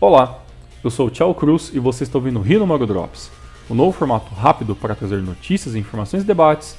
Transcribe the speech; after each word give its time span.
Olá, 0.00 0.44
eu 0.84 0.90
sou 0.90 1.08
o 1.08 1.10
Tchau 1.10 1.34
Cruz 1.34 1.72
e 1.74 1.80
você 1.80 2.04
está 2.04 2.16
ouvindo 2.18 2.38
Rio 2.38 2.64
no 2.64 2.86
Drops, 2.86 3.32
o 3.68 3.72
um 3.72 3.76
novo 3.76 3.90
formato 3.90 4.32
rápido 4.32 4.76
para 4.76 4.94
trazer 4.94 5.20
notícias, 5.20 5.74
informações 5.74 6.22
e 6.22 6.26
debates 6.26 6.78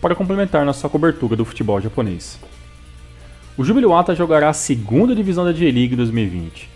para 0.00 0.14
complementar 0.14 0.64
nossa 0.64 0.88
cobertura 0.88 1.34
do 1.34 1.44
futebol 1.44 1.80
japonês. 1.80 2.38
O 3.58 3.64
Júbilo 3.64 3.92
Ata 3.92 4.14
jogará 4.14 4.50
a 4.50 4.52
segunda 4.52 5.16
divisão 5.16 5.44
da 5.44 5.50
J-League 5.50 5.96
2020. 5.96 6.70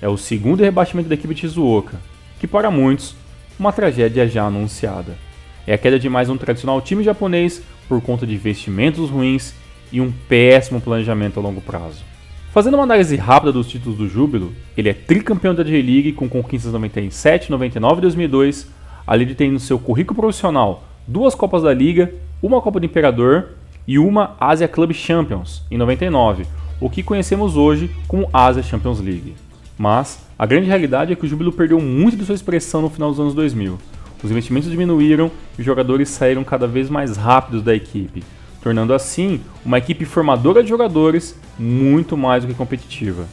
É 0.00 0.08
o 0.08 0.16
segundo 0.16 0.62
rebaixamento 0.62 1.08
da 1.08 1.16
equipe 1.16 1.34
Shizuoka, 1.34 2.00
que 2.38 2.46
para 2.46 2.70
muitos, 2.70 3.16
uma 3.58 3.72
tragédia 3.72 4.28
já 4.28 4.44
anunciada. 4.44 5.18
É 5.66 5.74
a 5.74 5.78
queda 5.78 5.98
de 5.98 6.08
mais 6.08 6.30
um 6.30 6.36
tradicional 6.36 6.80
time 6.80 7.02
japonês 7.02 7.60
por 7.88 8.00
conta 8.00 8.24
de 8.24 8.34
investimentos 8.36 9.10
ruins 9.10 9.52
e 9.90 10.00
um 10.00 10.12
péssimo 10.28 10.80
planejamento 10.80 11.40
a 11.40 11.42
longo 11.42 11.60
prazo. 11.60 12.04
Fazendo 12.52 12.74
uma 12.74 12.82
análise 12.82 13.14
rápida 13.14 13.52
dos 13.52 13.68
títulos 13.68 13.96
do 13.96 14.08
Júbilo, 14.08 14.52
ele 14.76 14.88
é 14.88 14.92
tricampeão 14.92 15.54
da 15.54 15.62
J-League 15.62 16.14
com 16.14 16.28
conquistas 16.28 16.72
97, 16.72 17.48
99 17.48 17.98
e 17.98 18.00
2002, 18.00 18.68
além 19.06 19.24
de 19.24 19.36
ter 19.36 19.48
no 19.48 19.60
seu 19.60 19.78
currículo 19.78 20.20
profissional 20.20 20.82
duas 21.06 21.32
Copas 21.32 21.62
da 21.62 21.72
Liga, 21.72 22.12
uma 22.42 22.60
Copa 22.60 22.80
do 22.80 22.86
Imperador 22.86 23.50
e 23.86 24.00
uma 24.00 24.34
Asia 24.40 24.66
Club 24.66 24.92
Champions 24.92 25.62
em 25.70 25.78
99, 25.78 26.44
o 26.80 26.90
que 26.90 27.04
conhecemos 27.04 27.56
hoje 27.56 27.88
como 28.08 28.28
Asia 28.32 28.64
Champions 28.64 28.98
League. 28.98 29.36
Mas 29.78 30.26
a 30.36 30.44
grande 30.44 30.66
realidade 30.66 31.12
é 31.12 31.16
que 31.16 31.24
o 31.24 31.28
Júbilo 31.28 31.52
perdeu 31.52 31.80
muito 31.80 32.16
de 32.16 32.24
sua 32.24 32.34
expressão 32.34 32.82
no 32.82 32.90
final 32.90 33.10
dos 33.10 33.20
anos 33.20 33.32
2000. 33.32 33.78
Os 34.24 34.30
investimentos 34.30 34.68
diminuíram 34.68 35.30
e 35.56 35.60
os 35.60 35.64
jogadores 35.64 36.08
saíram 36.08 36.42
cada 36.42 36.66
vez 36.66 36.90
mais 36.90 37.16
rápidos 37.16 37.62
da 37.62 37.76
equipe, 37.76 38.24
tornando 38.62 38.92
assim 38.92 39.40
uma 39.64 39.78
equipe 39.78 40.04
formadora 40.04 40.62
de 40.62 40.68
jogadores 40.68 41.38
muito 41.58 42.16
mais 42.16 42.44
do 42.44 42.48
que 42.48 42.54
competitiva. 42.54 43.26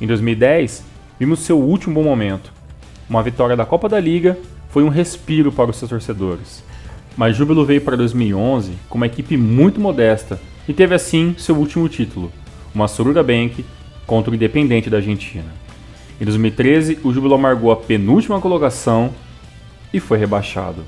Em 0.00 0.06
2010, 0.06 0.84
vimos 1.18 1.40
seu 1.40 1.58
último 1.58 1.94
bom 1.94 2.04
momento. 2.04 2.52
Uma 3.08 3.22
vitória 3.22 3.56
da 3.56 3.66
Copa 3.66 3.88
da 3.88 4.00
Liga 4.00 4.38
foi 4.70 4.82
um 4.82 4.88
respiro 4.88 5.52
para 5.52 5.70
os 5.70 5.76
seus 5.76 5.90
torcedores. 5.90 6.64
Mas 7.16 7.36
Júbilo 7.36 7.64
veio 7.64 7.80
para 7.80 7.96
2011 7.96 8.72
com 8.88 8.96
uma 8.96 9.06
equipe 9.06 9.36
muito 9.36 9.80
modesta 9.80 10.40
e 10.68 10.72
teve 10.72 10.94
assim 10.94 11.34
seu 11.38 11.54
último 11.56 11.88
título, 11.88 12.32
uma 12.74 12.88
Suruga 12.88 13.22
Bank 13.22 13.64
contra 14.06 14.32
o 14.32 14.34
Independente 14.34 14.90
da 14.90 14.96
Argentina. 14.96 15.46
Em 16.20 16.24
2013, 16.24 16.98
o 17.04 17.12
Júbilo 17.12 17.34
amargou 17.34 17.70
a 17.70 17.76
penúltima 17.76 18.40
colocação 18.40 19.12
e 19.92 20.00
foi 20.00 20.18
rebaixado. 20.18 20.84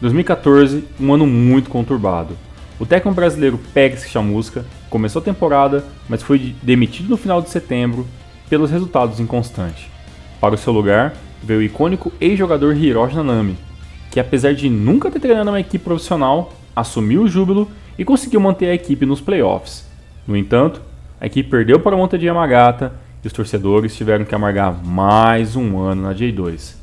2014, 0.00 0.84
um 1.00 1.12
ano 1.12 1.26
muito 1.26 1.70
conturbado. 1.70 2.36
O 2.78 2.84
técnico 2.84 3.14
brasileiro 3.14 3.58
Pérez 3.72 4.06
Chamusca 4.08 4.64
começou 4.90 5.20
a 5.20 5.24
temporada, 5.24 5.84
mas 6.08 6.22
foi 6.22 6.54
demitido 6.62 7.08
no 7.08 7.16
final 7.16 7.40
de 7.40 7.48
setembro 7.48 8.06
pelos 8.50 8.70
resultados 8.70 9.18
inconstantes. 9.18 9.86
Para 10.40 10.54
o 10.54 10.58
seu 10.58 10.72
lugar, 10.72 11.14
veio 11.42 11.60
o 11.60 11.62
icônico 11.62 12.12
ex-jogador 12.20 12.76
Hiroshi 12.76 13.16
Nanami, 13.16 13.56
que 14.10 14.20
apesar 14.20 14.54
de 14.54 14.68
nunca 14.68 15.10
ter 15.10 15.20
treinado 15.20 15.50
uma 15.50 15.60
equipe 15.60 15.84
profissional, 15.84 16.52
assumiu 16.74 17.22
o 17.22 17.28
júbilo 17.28 17.70
e 17.98 18.04
conseguiu 18.04 18.40
manter 18.40 18.66
a 18.66 18.74
equipe 18.74 19.06
nos 19.06 19.22
playoffs. 19.22 19.86
No 20.26 20.36
entanto, 20.36 20.82
a 21.18 21.26
equipe 21.26 21.48
perdeu 21.48 21.80
para 21.80 21.94
o 21.94 21.98
Monte 21.98 22.18
de 22.18 22.26
Yamagata 22.26 22.92
e 23.24 23.26
os 23.26 23.32
torcedores 23.32 23.96
tiveram 23.96 24.24
que 24.24 24.34
amargar 24.34 24.84
mais 24.84 25.56
um 25.56 25.78
ano 25.78 26.02
na 26.02 26.14
J2. 26.14 26.74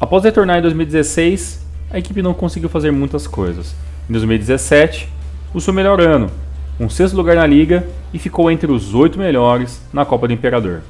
Após 0.00 0.24
retornar 0.24 0.58
em 0.58 0.62
2016, 0.62 1.66
a 1.90 1.98
equipe 1.98 2.22
não 2.22 2.32
conseguiu 2.32 2.68
fazer 2.68 2.90
muitas 2.90 3.26
coisas, 3.26 3.74
em 4.08 4.12
2017, 4.12 5.08
o 5.52 5.60
seu 5.60 5.72
melhor 5.72 6.00
ano, 6.00 6.30
um 6.78 6.88
sexto 6.88 7.16
lugar 7.16 7.34
na 7.34 7.46
liga 7.46 7.86
e 8.14 8.18
ficou 8.18 8.48
entre 8.50 8.70
os 8.70 8.94
oito 8.94 9.18
melhores 9.18 9.82
na 9.92 10.04
Copa 10.04 10.28
do 10.28 10.32
Imperador. 10.32 10.82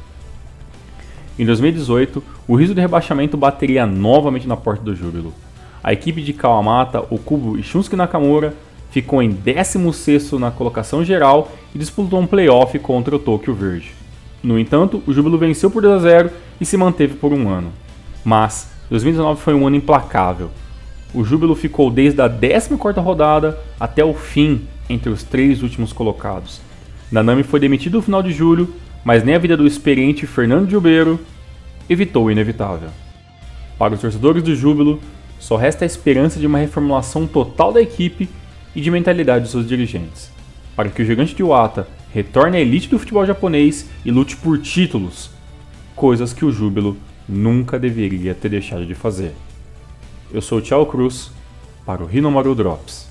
Em 1.39 1.47
2018, 1.47 2.23
o 2.47 2.55
riso 2.57 2.75
de 2.75 2.81
rebaixamento 2.81 3.37
bateria 3.37 3.87
novamente 3.87 4.47
na 4.47 4.57
porta 4.57 4.83
do 4.83 4.95
júbilo. 4.95 5.33
A 5.83 5.93
equipe 5.93 6.21
de 6.21 6.33
Kawamata, 6.33 7.01
Okubo 7.11 7.59
e 7.59 7.63
Shunsuke 7.63 7.97
Nakamura 7.97 8.55
ficou 8.91 9.23
em 9.23 9.31
16 9.31 10.33
na 10.33 10.51
colocação 10.51 11.05
geral 11.05 11.53
e 11.75 11.79
disputou 11.79 12.21
um 12.21 12.27
playoff 12.27 12.79
contra 12.79 13.17
o 13.17 13.19
Tokyo 13.19 13.55
Verde. 13.55 13.93
No 14.43 14.59
entanto, 14.59 15.03
o 15.07 15.13
júbilo 15.13 15.39
venceu 15.39 15.71
por 15.71 15.83
2 15.83 15.95
a 15.95 15.99
0 15.99 16.31
e 16.61 16.67
se 16.67 16.77
manteve 16.77 17.15
por 17.15 17.33
um 17.33 17.49
ano. 17.49 17.73
Mas 18.25 18.71
2019 18.91 19.41
foi 19.41 19.55
um 19.55 19.67
ano 19.67 19.77
implacável, 19.77 20.51
o 21.17 21.25
júbilo 21.25 21.55
ficou 21.55 21.91
desde 21.91 22.21
a 22.21 22.29
14ª 22.29 23.03
rodada 23.03 23.59
até 23.81 24.05
o 24.05 24.13
fim 24.13 24.67
entre 24.87 25.09
os 25.09 25.23
três 25.23 25.63
últimos 25.63 25.91
colocados. 25.91 26.61
Nanami 27.11 27.43
foi 27.43 27.59
demitido 27.59 27.95
no 27.95 28.03
final 28.03 28.23
de 28.23 28.33
julho, 28.33 28.75
mas 29.03 29.25
nem 29.25 29.35
a 29.35 29.39
vida 29.39 29.57
do 29.57 29.67
experiente 29.67 30.27
Fernando 30.27 30.69
Gilbeiro 30.69 31.19
evitou 31.89 32.27
o 32.27 32.31
inevitável. 32.31 32.91
Para 33.79 33.95
os 33.95 34.01
torcedores 34.01 34.43
do 34.43 34.55
Júbilo, 34.55 35.01
só 35.39 35.57
resta 35.57 35.85
a 35.85 35.87
esperança 35.87 36.39
de 36.39 36.47
uma 36.47 36.59
reformulação 36.59 37.27
total 37.27 37.73
da 37.73 37.81
equipe 37.81 38.29
e 38.75 38.81
de 38.83 38.91
mentalidade 38.91 39.47
de 39.47 39.51
seus 39.51 39.67
dirigentes, 39.67 40.31
para 40.75 40.91
que 40.91 41.01
o 41.01 41.05
gigante 41.05 41.35
de 41.35 41.43
Wata 41.43 41.89
retorne 42.13 42.59
à 42.59 42.61
elite 42.61 42.91
do 42.91 42.99
futebol 42.99 43.25
japonês 43.25 43.89
e 44.05 44.11
lute 44.11 44.37
por 44.37 44.59
títulos, 44.59 45.31
coisas 45.95 46.35
que 46.35 46.45
o 46.45 46.53
Júbilo 46.53 46.95
nunca 47.27 47.79
deveria 47.79 48.35
ter 48.35 48.51
deixado 48.51 48.85
de 48.85 48.95
fazer. 48.95 49.33
Eu 50.33 50.43
sou 50.43 50.59
o 50.59 50.61
Tchau 50.61 50.85
Cruz 50.87 51.31
para 51.85 52.03
o 52.03 52.07
Rinomaru 52.07 52.55
Drops. 52.55 53.07